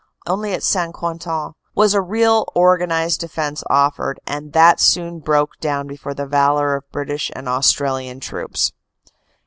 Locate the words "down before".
5.59-6.15